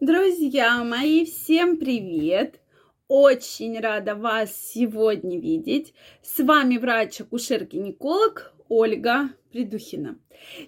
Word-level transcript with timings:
Друзья 0.00 0.82
мои, 0.82 1.24
всем 1.24 1.76
привет! 1.76 2.60
Очень 3.06 3.78
рада 3.78 4.16
вас 4.16 4.50
сегодня 4.54 5.38
видеть. 5.38 5.94
С 6.20 6.42
вами 6.42 6.78
врач-акушер-гинеколог 6.78 8.54
Ольга 8.68 9.30
Придухина. 9.52 10.18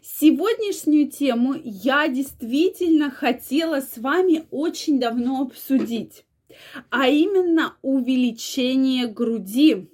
Сегодняшнюю 0.01 1.11
тему 1.11 1.55
я 1.65 2.07
действительно 2.07 3.11
хотела 3.11 3.81
с 3.81 3.99
вами 3.99 4.47
очень 4.53 5.01
давно 5.01 5.43
обсудить, 5.43 6.25
а 6.91 7.09
именно 7.09 7.77
увеличение 7.83 9.09
груди 9.09 9.89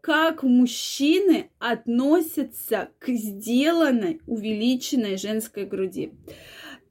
как 0.00 0.42
мужчины 0.42 1.48
относятся 1.58 2.90
к 2.98 3.08
сделанной 3.08 4.20
увеличенной 4.26 5.16
женской 5.16 5.64
груди. 5.64 6.12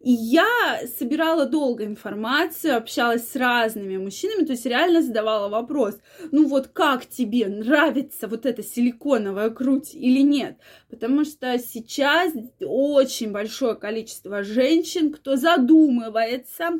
И 0.03 0.11
я 0.11 0.81
собирала 0.99 1.45
долго 1.45 1.85
информацию, 1.85 2.75
общалась 2.75 3.25
с 3.29 3.37
разными 3.37 3.95
мужчинами, 3.95 4.43
то 4.45 4.51
есть 4.51 4.65
реально 4.65 5.01
задавала 5.01 5.47
вопрос, 5.47 5.97
ну 6.29 6.45
вот 6.45 6.67
как 6.67 7.05
тебе 7.05 7.47
нравится 7.47 8.27
вот 8.27 8.45
эта 8.45 8.63
силиконовая 8.63 9.49
грудь 9.49 9.95
или 9.95 10.19
нет? 10.19 10.57
Потому 10.89 11.23
что 11.23 11.57
сейчас 11.57 12.33
очень 12.59 13.31
большое 13.31 13.75
количество 13.75 14.43
женщин, 14.43 15.13
кто 15.13 15.37
задумывается 15.37 16.71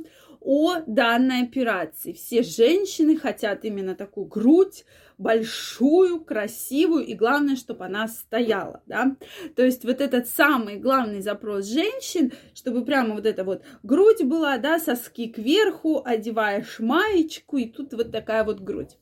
о 0.43 0.81
данной 0.85 1.43
операции. 1.43 2.13
Все 2.13 2.43
женщины 2.43 3.17
хотят 3.17 3.65
именно 3.65 3.95
такую 3.95 4.27
грудь, 4.27 4.85
большую, 5.17 6.21
красивую, 6.21 7.05
и 7.05 7.13
главное, 7.13 7.55
чтобы 7.55 7.85
она 7.85 8.07
стояла, 8.07 8.81
да. 8.85 9.16
То 9.55 9.63
есть 9.63 9.85
вот 9.85 10.02
этот 10.02 10.27
самый 10.27 10.77
главный 10.77 11.21
запрос 11.21 11.66
женщин, 11.66 12.33
чтобы 12.53 12.83
прямо 12.83 13.16
вот 13.16 13.25
эта 13.25 13.43
вот 13.43 13.63
грудь 13.83 14.23
была, 14.23 14.57
да, 14.57 14.79
соски 14.79 15.29
кверху, 15.29 16.02
одеваешь 16.03 16.80
маечку, 16.80 17.57
и 17.57 17.66
тут 17.66 17.94
вот 17.94 18.11
такая 18.11 18.44
вот 18.44 18.59
грудь. 18.59 18.97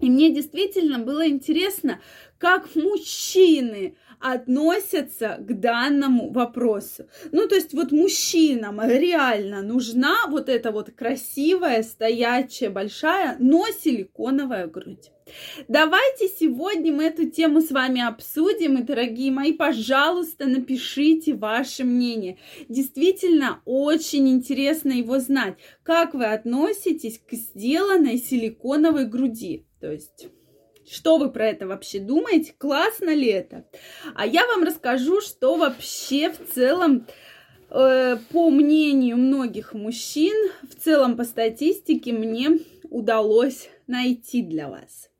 И 0.00 0.08
мне 0.08 0.30
действительно 0.30 0.98
было 0.98 1.28
интересно, 1.28 2.00
как 2.38 2.74
мужчины 2.74 3.96
относятся 4.18 5.38
к 5.40 5.60
данному 5.60 6.30
вопросу. 6.30 7.06
Ну, 7.32 7.48
то 7.48 7.54
есть 7.54 7.72
вот 7.72 7.90
мужчинам 7.90 8.80
реально 8.80 9.62
нужна 9.62 10.26
вот 10.28 10.48
эта 10.48 10.72
вот 10.72 10.90
красивая, 10.90 11.82
стоячая, 11.82 12.70
большая, 12.70 13.36
но 13.38 13.66
силиконовая 13.66 14.66
грудь. 14.66 15.10
Давайте 15.68 16.28
сегодня 16.28 16.92
мы 16.92 17.04
эту 17.04 17.30
тему 17.30 17.60
с 17.60 17.70
вами 17.70 18.02
обсудим. 18.02 18.78
И, 18.78 18.82
дорогие 18.82 19.30
мои, 19.30 19.52
пожалуйста, 19.52 20.46
напишите 20.46 21.34
ваше 21.34 21.84
мнение. 21.84 22.38
Действительно, 22.68 23.62
очень 23.64 24.28
интересно 24.28 24.92
его 24.92 25.18
знать. 25.18 25.56
Как 25.82 26.14
вы 26.14 26.26
относитесь 26.26 27.18
к 27.18 27.32
сделанной 27.34 28.18
силиконовой 28.18 29.06
груди? 29.06 29.66
То 29.80 29.90
есть... 29.90 30.28
Что 30.90 31.18
вы 31.18 31.30
про 31.30 31.46
это 31.46 31.68
вообще 31.68 32.00
думаете? 32.00 32.54
Классно 32.58 33.14
ли 33.14 33.28
это? 33.28 33.64
А 34.14 34.26
я 34.26 34.46
вам 34.46 34.64
расскажу, 34.64 35.20
что 35.20 35.56
вообще 35.56 36.30
в 36.30 36.52
целом 36.52 37.06
э, 37.68 38.16
по 38.32 38.50
мнению 38.50 39.18
многих 39.18 39.72
мужчин, 39.72 40.50
в 40.62 40.74
целом 40.74 41.16
по 41.16 41.24
статистике 41.24 42.12
мне 42.12 42.58
удалось 42.88 43.68
найти 43.86 44.42
для 44.42 44.68
вас. 44.68 45.10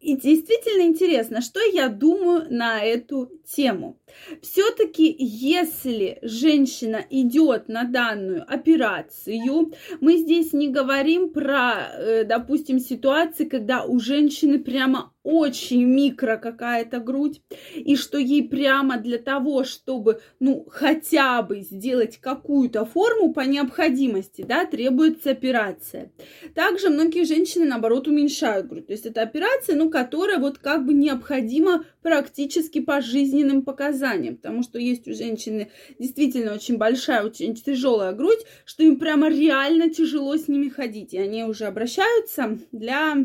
И 0.00 0.16
действительно 0.16 0.82
интересно, 0.86 1.42
что 1.42 1.60
я 1.60 1.88
думаю 1.88 2.46
на 2.48 2.82
эту 2.82 3.30
тему. 3.46 3.98
Все-таки, 4.40 5.14
если 5.18 6.18
женщина 6.22 7.04
идет 7.10 7.68
на 7.68 7.84
данную 7.84 8.50
операцию, 8.50 9.74
мы 10.00 10.16
здесь 10.16 10.54
не 10.54 10.68
говорим 10.68 11.30
про, 11.30 11.90
э, 11.92 12.24
допустим, 12.24 12.80
ситуации, 12.80 13.44
когда 13.44 13.84
у 13.84 14.00
женщины 14.00 14.58
прямо 14.58 15.12
очень 15.22 15.84
микро 15.84 16.36
какая-то 16.36 16.98
грудь, 16.98 17.42
и 17.74 17.96
что 17.96 18.18
ей 18.18 18.48
прямо 18.48 18.96
для 18.96 19.18
того, 19.18 19.64
чтобы, 19.64 20.20
ну, 20.38 20.66
хотя 20.70 21.42
бы 21.42 21.60
сделать 21.60 22.18
какую-то 22.18 22.84
форму 22.86 23.32
по 23.32 23.40
необходимости, 23.40 24.42
да, 24.42 24.64
требуется 24.64 25.30
операция. 25.30 26.10
Также 26.54 26.88
многие 26.88 27.24
женщины, 27.24 27.66
наоборот, 27.66 28.08
уменьшают 28.08 28.66
грудь. 28.66 28.86
То 28.86 28.92
есть 28.92 29.06
это 29.06 29.22
операция, 29.22 29.76
ну, 29.76 29.90
которая 29.90 30.38
вот 30.38 30.58
как 30.58 30.86
бы 30.86 30.94
необходима 30.94 31.84
практически 32.02 32.80
по 32.80 33.02
жизненным 33.02 33.62
показаниям, 33.62 34.36
потому 34.36 34.62
что 34.62 34.78
есть 34.78 35.06
у 35.06 35.12
женщины 35.12 35.70
действительно 35.98 36.54
очень 36.54 36.78
большая, 36.78 37.24
очень 37.24 37.54
тяжелая 37.54 38.12
грудь, 38.12 38.40
что 38.64 38.82
им 38.82 38.98
прямо 38.98 39.28
реально 39.28 39.90
тяжело 39.90 40.36
с 40.36 40.48
ними 40.48 40.68
ходить, 40.68 41.12
и 41.12 41.18
они 41.18 41.44
уже 41.44 41.66
обращаются 41.66 42.58
для 42.72 43.16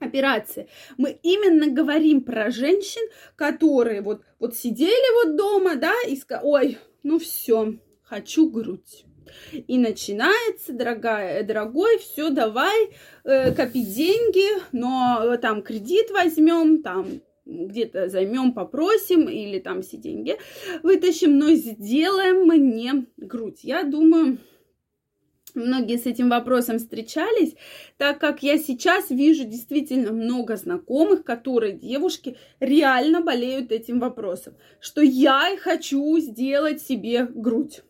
операции. 0.00 0.68
Мы 0.96 1.18
именно 1.22 1.68
говорим 1.68 2.22
про 2.22 2.50
женщин, 2.50 3.02
которые 3.36 4.02
вот, 4.02 4.22
вот 4.38 4.56
сидели 4.56 5.24
вот 5.24 5.36
дома, 5.36 5.76
да, 5.76 5.94
и 6.08 6.16
сказали, 6.16 6.46
ой, 6.46 6.78
ну 7.02 7.18
все, 7.18 7.74
хочу 8.02 8.50
грудь. 8.50 9.04
И 9.68 9.78
начинается, 9.78 10.72
дорогая, 10.72 11.44
дорогой, 11.44 11.98
все, 11.98 12.30
давай, 12.30 12.90
э, 13.24 13.54
копи 13.54 13.84
деньги, 13.84 14.60
но 14.72 15.36
там 15.40 15.62
кредит 15.62 16.10
возьмем, 16.10 16.82
там 16.82 17.20
где-то 17.44 18.08
займем, 18.08 18.52
попросим 18.52 19.28
или 19.28 19.58
там 19.58 19.82
все 19.82 19.96
деньги 19.96 20.36
вытащим, 20.82 21.38
но 21.38 21.50
сделаем 21.50 22.46
мне 22.46 23.06
грудь. 23.16 23.60
Я 23.62 23.82
думаю, 23.82 24.38
многие 25.54 25.98
с 25.98 26.06
этим 26.06 26.28
вопросом 26.28 26.78
встречались, 26.78 27.54
так 27.96 28.18
как 28.18 28.42
я 28.42 28.58
сейчас 28.58 29.10
вижу 29.10 29.44
действительно 29.44 30.12
много 30.12 30.56
знакомых, 30.56 31.24
которые 31.24 31.72
девушки 31.72 32.36
реально 32.60 33.20
болеют 33.20 33.72
этим 33.72 34.00
вопросом, 34.00 34.54
что 34.80 35.00
я 35.00 35.56
хочу 35.60 36.18
сделать 36.18 36.82
себе 36.82 37.26
грудь. 37.26 37.82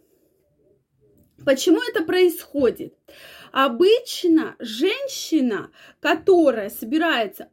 Почему 1.45 1.81
это 1.89 2.05
происходит? 2.05 2.95
Обычно 3.53 4.57
женщина, 4.59 5.71
которая 6.01 6.71
собирается 6.71 7.49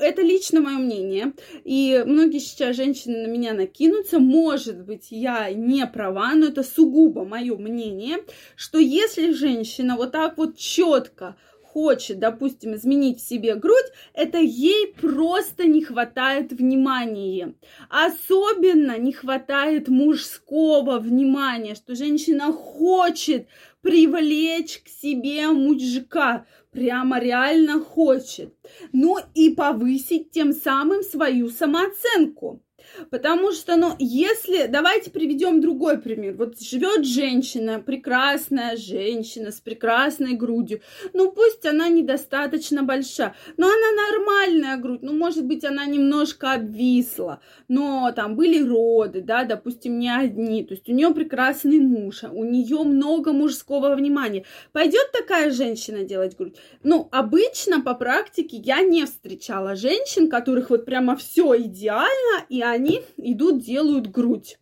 это 0.00 0.22
лично 0.22 0.60
мое 0.60 0.78
мнение. 0.78 1.32
И 1.64 2.02
многие 2.06 2.38
сейчас 2.38 2.76
женщины 2.76 3.26
на 3.26 3.30
меня 3.30 3.52
накинутся. 3.52 4.18
Может 4.18 4.84
быть, 4.84 5.08
я 5.10 5.50
не 5.50 5.86
права, 5.86 6.34
но 6.34 6.46
это 6.46 6.62
сугубо 6.62 7.24
мое 7.24 7.56
мнение, 7.56 8.18
что 8.56 8.78
если 8.78 9.32
женщина 9.32 9.96
вот 9.96 10.12
так 10.12 10.38
вот 10.38 10.56
четко 10.56 11.36
хочет, 11.72 12.18
допустим, 12.18 12.74
изменить 12.74 13.18
в 13.18 13.26
себе 13.26 13.54
грудь, 13.54 13.92
это 14.12 14.38
ей 14.38 14.94
просто 15.00 15.64
не 15.64 15.82
хватает 15.82 16.52
внимания. 16.52 17.54
Особенно 17.88 18.98
не 18.98 19.12
хватает 19.12 19.88
мужского 19.88 20.98
внимания, 20.98 21.74
что 21.74 21.94
женщина 21.94 22.52
хочет 22.52 23.46
привлечь 23.82 24.78
к 24.78 24.88
себе 24.88 25.48
мужика, 25.48 26.46
прямо 26.70 27.18
реально 27.20 27.80
хочет. 27.80 28.54
Ну 28.92 29.18
и 29.34 29.50
повысить 29.50 30.30
тем 30.30 30.52
самым 30.52 31.02
свою 31.02 31.50
самооценку. 31.50 32.62
Потому 33.10 33.52
что, 33.52 33.76
ну, 33.76 33.94
если... 33.98 34.66
Давайте 34.66 35.10
приведем 35.10 35.60
другой 35.60 35.98
пример. 35.98 36.34
Вот 36.34 36.60
живет 36.60 37.04
женщина, 37.04 37.80
прекрасная 37.80 38.76
женщина 38.76 39.50
с 39.50 39.60
прекрасной 39.60 40.32
грудью. 40.32 40.80
Ну, 41.12 41.32
пусть 41.32 41.64
она 41.66 41.88
недостаточно 41.88 42.82
большая, 42.82 43.34
но 43.56 43.66
она 43.66 44.10
нормальная 44.10 44.76
грудь. 44.76 45.02
Ну, 45.02 45.12
может 45.12 45.44
быть, 45.44 45.64
она 45.64 45.84
немножко 45.86 46.52
обвисла, 46.52 47.40
но 47.68 48.12
там 48.14 48.36
были 48.36 48.62
роды, 48.62 49.20
да, 49.20 49.44
допустим, 49.44 49.98
не 49.98 50.10
одни. 50.10 50.64
То 50.64 50.74
есть 50.74 50.88
у 50.88 50.92
нее 50.92 51.12
прекрасный 51.14 51.80
муж, 51.80 52.24
у 52.24 52.44
нее 52.44 52.82
много 52.82 53.32
мужского 53.32 53.94
внимания. 53.94 54.44
Пойдет 54.72 55.12
такая 55.12 55.50
женщина 55.50 56.04
делать 56.04 56.36
грудь? 56.36 56.56
Ну, 56.82 57.08
обычно 57.12 57.80
по 57.80 57.94
практике 57.94 58.56
я 58.56 58.82
не 58.82 59.04
встречала 59.04 59.76
женщин, 59.76 60.28
которых 60.28 60.70
вот 60.70 60.84
прямо 60.84 61.16
все 61.16 61.56
идеально, 61.62 62.44
и 62.48 62.60
они 62.72 63.02
идут, 63.16 63.62
делают 63.62 64.10
грудь. 64.10 64.58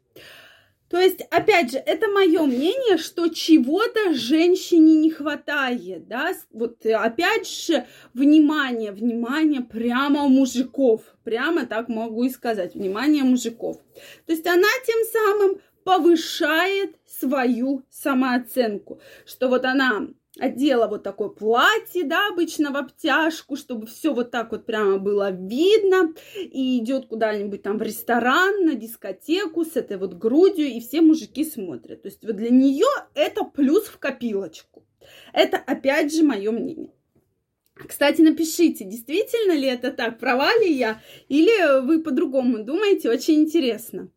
То 0.90 0.98
есть, 0.98 1.20
опять 1.30 1.70
же, 1.70 1.78
это 1.78 2.08
мое 2.08 2.42
мнение, 2.42 2.98
что 2.98 3.28
чего-то 3.28 4.12
женщине 4.12 4.96
не 4.96 5.10
хватает, 5.10 6.08
да, 6.08 6.32
вот 6.50 6.84
опять 6.84 7.48
же, 7.48 7.86
внимание, 8.12 8.90
внимание 8.90 9.60
прямо 9.60 10.26
мужиков, 10.26 11.02
прямо 11.22 11.66
так 11.66 11.88
могу 11.88 12.24
и 12.24 12.30
сказать, 12.30 12.74
внимание 12.74 13.22
мужиков. 13.22 13.76
То 14.26 14.32
есть 14.32 14.46
она 14.48 14.68
тем 14.84 14.98
самым 15.12 15.60
повышает 15.84 16.96
свою 17.06 17.84
самооценку, 17.88 19.00
что 19.24 19.48
вот 19.48 19.64
она 19.64 20.08
одела 20.40 20.86
вот 20.88 21.02
такое 21.02 21.28
платье, 21.28 22.04
да, 22.04 22.28
обычно 22.28 22.70
в 22.70 22.76
обтяжку, 22.76 23.56
чтобы 23.56 23.86
все 23.86 24.12
вот 24.14 24.30
так 24.30 24.52
вот 24.52 24.66
прямо 24.66 24.98
было 24.98 25.30
видно, 25.30 26.14
и 26.36 26.78
идет 26.78 27.06
куда-нибудь 27.06 27.62
там 27.62 27.78
в 27.78 27.82
ресторан, 27.82 28.64
на 28.64 28.74
дискотеку 28.74 29.64
с 29.64 29.76
этой 29.76 29.96
вот 29.96 30.14
грудью, 30.14 30.66
и 30.66 30.80
все 30.80 31.00
мужики 31.00 31.44
смотрят. 31.44 32.02
То 32.02 32.08
есть 32.08 32.24
вот 32.24 32.36
для 32.36 32.50
нее 32.50 32.88
это 33.14 33.44
плюс 33.44 33.84
в 33.84 33.98
копилочку. 33.98 34.84
Это 35.32 35.56
опять 35.56 36.14
же 36.14 36.22
мое 36.22 36.50
мнение. 36.50 36.92
Кстати, 37.86 38.20
напишите, 38.20 38.84
действительно 38.84 39.52
ли 39.52 39.66
это 39.66 39.90
так, 39.90 40.18
права 40.18 40.50
ли 40.58 40.72
я, 40.72 41.00
или 41.28 41.80
вы 41.80 42.02
по-другому 42.02 42.62
думаете, 42.62 43.10
очень 43.10 43.40
интересно. 43.40 44.10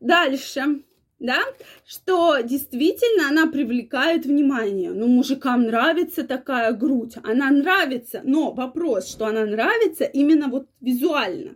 Дальше, 0.00 0.82
да, 1.20 1.38
что 1.86 2.38
действительно 2.40 3.28
она 3.28 3.46
привлекает 3.46 4.24
внимание. 4.24 4.90
Ну, 4.90 5.06
мужикам 5.06 5.64
нравится 5.64 6.24
такая 6.24 6.72
грудь, 6.72 7.14
она 7.22 7.50
нравится, 7.50 8.22
но 8.24 8.52
вопрос, 8.52 9.08
что 9.08 9.26
она 9.26 9.44
нравится 9.44 10.04
именно 10.04 10.48
вот 10.48 10.66
визуально. 10.80 11.54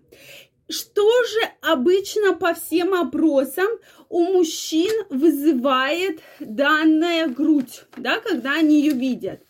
Что 0.68 1.02
же 1.24 1.40
обычно 1.60 2.34
по 2.34 2.54
всем 2.54 2.94
опросам 2.94 3.68
у 4.08 4.24
мужчин 4.24 4.92
вызывает 5.10 6.20
данная 6.40 7.26
грудь, 7.26 7.84
да, 7.96 8.20
когда 8.20 8.54
они 8.54 8.80
ее 8.80 8.92
видят? 8.92 9.42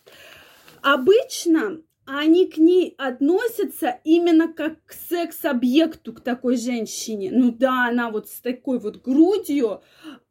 Обычно 0.81 1.81
они 2.05 2.47
к 2.47 2.57
ней 2.57 2.93
относятся 2.97 3.99
именно 4.03 4.51
как 4.51 4.83
к 4.85 4.93
секс-объекту, 4.93 6.13
к 6.13 6.21
такой 6.21 6.57
женщине. 6.57 7.31
Ну 7.31 7.51
да, 7.51 7.87
она 7.87 8.11
вот 8.11 8.29
с 8.29 8.41
такой 8.41 8.79
вот 8.79 9.01
грудью, 9.01 9.81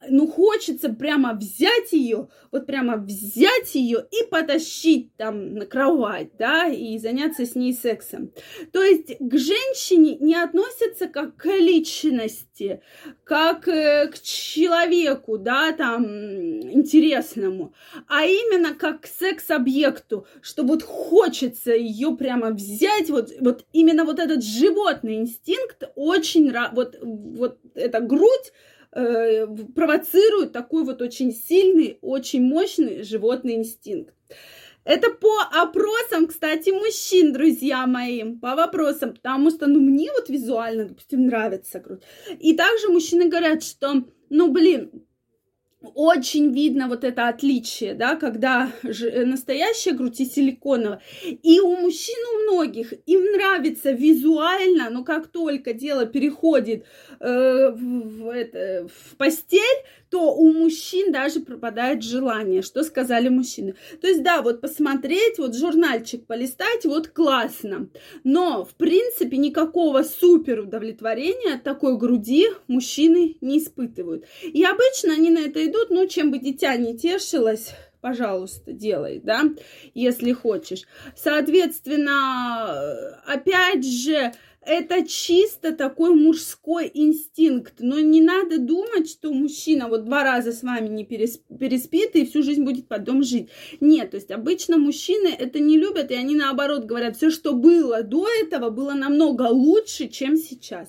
ну 0.09 0.27
хочется 0.27 0.89
прямо 0.89 1.35
взять 1.35 1.93
ее, 1.93 2.29
вот 2.51 2.67
прямо 2.67 2.97
взять 2.97 3.75
ее 3.75 4.07
и 4.11 4.29
потащить 4.29 5.15
там 5.17 5.55
на 5.55 5.67
кровать, 5.67 6.31
да, 6.39 6.69
и 6.69 6.99
заняться 6.99 7.47
с 7.47 7.55
ней 7.55 7.73
сексом. 7.73 8.31
То 8.73 8.83
есть 8.83 9.17
к 9.19 9.39
женщине 9.39 10.17
не 10.17 10.35
относятся 10.37 11.09
как 11.09 11.37
к 11.37 11.47
личности, 11.47 12.81
как 13.25 13.69
э, 13.69 14.09
к 14.09 14.21
человеку, 14.21 15.39
да, 15.39 15.73
там, 15.73 16.05
интересному, 16.05 17.75
а 18.09 18.25
именно 18.25 18.75
как 18.75 19.03
к 19.03 19.07
секс-объекту, 19.07 20.27
что 20.41 20.63
вот 20.63 20.83
хочется 20.83 21.73
ее 21.73 22.17
прямо 22.17 22.51
взять, 22.51 23.11
вот, 23.11 23.31
вот 23.41 23.65
именно 23.73 24.05
вот 24.05 24.19
этот 24.19 24.45
животный 24.45 25.17
инстинкт 25.17 25.91
очень, 25.95 26.53
вот, 26.73 26.99
вот 27.03 27.59
эта 27.75 28.01
грудь, 28.01 28.53
э, 28.95 29.47
провоцирует 29.75 30.53
такой 30.53 30.85
вот 30.85 31.03
очень 31.03 31.33
сильный, 31.33 31.99
очень 32.01 32.43
мощный 32.43 33.03
животный 33.03 33.55
инстинкт. 33.55 34.15
Это 34.85 35.11
по 35.11 35.41
опросам, 35.51 36.27
кстати, 36.27 36.69
мужчин, 36.69 37.33
друзья 37.33 37.87
мои, 37.87 38.35
по 38.35 38.55
вопросам, 38.55 39.15
потому 39.15 39.51
что, 39.51 39.67
ну, 39.67 39.81
мне 39.81 40.11
вот 40.13 40.29
визуально, 40.29 40.85
допустим, 40.87 41.27
нравится 41.27 41.81
грудь. 41.81 42.03
И 42.39 42.55
также 42.55 42.89
мужчины 42.89 43.29
говорят, 43.29 43.63
что, 43.63 44.05
ну, 44.29 44.53
блин, 44.53 44.91
очень 45.95 46.53
видно 46.53 46.89
вот 46.89 47.05
это 47.05 47.29
отличие, 47.29 47.95
да, 47.95 48.17
когда 48.17 48.71
э, 48.83 49.25
настоящая 49.25 49.93
грудь 49.93 50.21
и 50.21 50.25
силиконовая. 50.25 51.01
И 51.43 51.61
у 51.61 51.77
мужчин, 51.77 52.17
у 52.35 52.43
многих, 52.43 52.93
им 53.07 53.25
нравится 53.33 53.91
визуально, 53.91 54.91
но 54.91 55.05
как 55.05 55.29
только 55.29 55.73
дело 55.73 56.07
переходит 56.07 56.85
э, 57.21 57.71
в, 57.71 58.29
это, 58.29 58.89
в 58.89 59.17
постель, 59.17 59.61
то 60.15 60.33
у 60.33 60.53
мужчин 60.53 61.11
даже 61.11 61.41
пропадает 61.41 62.05
желание, 62.05 62.63
что 62.63 62.85
сказали 62.85 63.29
мужчины. 63.29 63.75
То 64.01 64.07
есть, 64.07 64.23
да, 64.23 64.43
вот 64.43 64.61
посмотреть, 64.61 65.39
вот 65.39 65.57
журнальчик 65.57 66.25
полистать, 66.25 66.85
вот 66.85 67.09
классно. 67.09 67.89
Но, 68.23 68.65
в 68.65 68.77
принципе, 68.77 69.37
никакого 69.39 70.05
супер 70.05 70.61
удовлетворения 70.61 71.55
от 71.55 71.65
такой 71.65 71.99
груди 71.99 72.47
мужчины 72.69 73.39
не 73.41 73.59
испытывают. 73.59 74.25
И 74.41 74.65
обычно 74.65 75.15
они 75.15 75.31
на 75.31 75.41
это 75.41 75.67
идут, 75.67 75.91
ну, 75.91 76.07
чем 76.07 76.31
бы 76.31 76.39
дитя 76.39 76.77
не 76.77 76.97
тешилось, 76.97 77.73
пожалуйста, 78.01 78.73
делай, 78.73 79.19
да, 79.19 79.43
если 79.95 80.31
хочешь. 80.31 80.85
Соответственно, 81.17 83.19
опять 83.27 83.85
же, 83.85 84.33
это 84.67 85.07
чисто 85.07 85.75
такой 85.75 86.15
мужской 86.15 86.91
инстинкт. 86.93 87.75
Но 87.79 87.99
не 88.01 88.21
надо 88.21 88.59
думать, 88.59 89.09
что 89.09 89.33
мужчина 89.33 89.89
вот 89.89 90.05
два 90.05 90.25
раза 90.25 90.53
с 90.53 90.63
вами 90.63 90.89
не 90.89 91.05
переспит 91.05 92.17
и 92.17 92.27
всю 92.27 92.43
жизнь 92.43 92.65
будет 92.65 92.89
потом 92.89 93.23
жить. 93.23 93.49
Нет, 93.81 94.11
то 94.11 94.17
есть 94.17 94.31
обычно 94.31 94.79
мужчины 94.79 95.29
это 95.29 95.59
не 95.59 95.79
любят, 95.79 96.11
и 96.11 96.15
они 96.15 96.35
наоборот 96.35 96.85
говорят, 96.85 97.17
все, 97.17 97.31
что 97.31 97.53
было 97.53 98.03
до 98.03 98.27
этого, 98.43 98.71
было 98.71 98.93
намного 98.93 99.43
лучше, 99.43 100.09
чем 100.09 100.37
сейчас. 100.37 100.89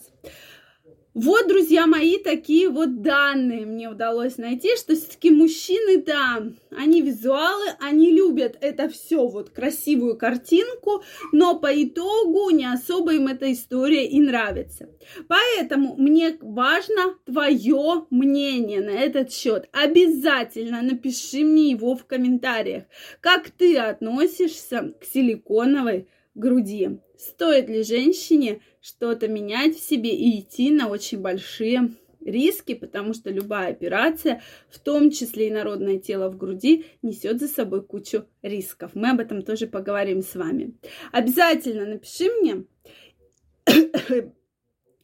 Вот, 1.16 1.48
друзья 1.48 1.88
мои, 1.88 2.18
такие 2.18 2.68
вот 2.68 3.02
данные 3.02 3.66
мне 3.66 3.88
удалось 3.88 4.38
найти, 4.38 4.76
что 4.76 4.96
все-таки 4.96 5.32
мужчины, 5.32 6.04
да, 6.04 6.46
они 6.72 7.02
визуалы, 7.02 7.68
они 7.80 8.12
любят 8.12 8.58
это 8.60 8.90
все, 8.90 9.26
вот 9.26 9.50
красивую 9.50 10.18
картинку, 10.18 11.04
но 11.32 11.58
по 11.58 11.68
итогу 11.72 12.50
не 12.50 12.66
особо 12.66 13.14
им 13.14 13.28
эта 13.28 13.54
история 13.54 14.06
и 14.06 14.20
нравится. 14.20 14.90
Поэтому 15.30 15.96
мне 15.96 16.38
важно 16.42 17.16
твое 17.26 18.06
мнение 18.10 18.82
на 18.82 18.92
этот 18.92 19.32
счет. 19.32 19.70
Обязательно 19.72 20.82
напиши 20.82 21.46
мне 21.46 21.72
его 21.72 21.96
в 21.96 22.06
комментариях. 22.06 22.84
Как 23.22 23.52
ты 23.52 23.78
относишься 23.78 24.94
к 25.00 25.06
силиконовой 25.06 26.10
груди? 26.36 27.00
Стоит 27.18 27.70
ли 27.70 27.84
женщине 27.84 28.62
что-то 28.82 29.28
менять 29.28 29.76
в 29.76 29.84
себе 29.84 30.16
и 30.16 30.42
идти 30.42 30.70
на 30.70 30.88
очень 30.88 31.20
большие 31.20 31.96
риски, 32.26 32.74
потому 32.74 33.14
что 33.14 33.30
любая 33.30 33.72
операция, 33.72 34.42
в 34.70 34.80
том 34.80 35.12
числе 35.12 35.48
и 35.48 35.52
народное 35.52 36.00
тело 36.00 36.30
в 36.30 36.38
груди, 36.38 36.86
несет 37.02 37.40
за 37.40 37.48
собой 37.48 37.84
кучу 37.84 38.26
рисков. 38.42 38.92
Мы 38.96 39.12
об 39.12 39.20
этом 39.20 39.42
тоже 39.44 39.68
поговорим 39.68 40.22
с 40.22 40.36
вами. 40.36 40.76
Обязательно 41.12 41.86
напиши 41.86 42.30
мне, 42.30 42.66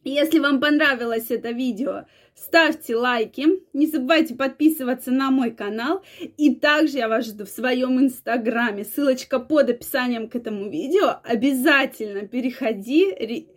если 0.04 0.40
вам 0.40 0.60
понравилось 0.60 1.30
это 1.30 1.52
видео, 1.52 2.06
ставьте 2.36 2.96
лайки, 2.96 3.48
не 3.74 3.88
забывайте 3.88 4.36
подписываться 4.36 5.12
на 5.12 5.30
мой 5.32 5.52
канал, 5.52 6.04
и 6.38 6.56
также 6.56 6.98
я 6.98 7.08
вас 7.08 7.28
жду 7.28 7.46
в 7.46 7.50
своем 7.50 8.00
инстаграме, 8.00 8.84
ссылочка 8.84 9.40
под 9.40 9.70
описанием 9.70 10.28
к 10.28 10.36
этому 10.36 10.70
видео, 10.70 11.20
обязательно 11.24 12.28
переходи, 12.28 13.48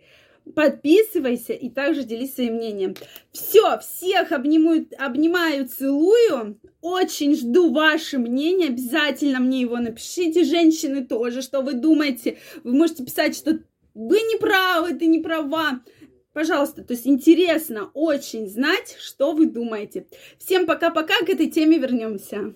подписывайся 0.53 1.53
и 1.53 1.69
также 1.69 2.03
делись 2.03 2.35
своим 2.35 2.55
мнением. 2.55 2.95
Все, 3.31 3.79
всех 3.79 4.31
обнимаю, 4.31 4.87
обнимаю, 4.97 5.67
целую. 5.67 6.59
Очень 6.81 7.35
жду 7.35 7.73
ваше 7.73 8.19
мнение. 8.19 8.67
Обязательно 8.67 9.39
мне 9.39 9.61
его 9.61 9.77
напишите. 9.77 10.43
Женщины 10.43 11.03
тоже, 11.03 11.41
что 11.41 11.61
вы 11.61 11.73
думаете. 11.73 12.37
Вы 12.63 12.73
можете 12.73 13.03
писать, 13.03 13.35
что 13.35 13.59
вы 13.95 14.17
не 14.17 14.37
правы, 14.37 14.93
ты 14.93 15.07
не 15.07 15.19
права. 15.19 15.81
Пожалуйста, 16.35 16.83
то 16.83 16.91
есть 16.91 17.07
интересно 17.07 17.91
очень 17.93 18.49
знать, 18.49 18.97
что 18.99 19.31
вы 19.31 19.45
думаете. 19.45 20.05
Всем 20.37 20.65
пока-пока, 20.65 21.19
к 21.25 21.29
этой 21.29 21.49
теме 21.49 21.77
вернемся. 21.77 22.53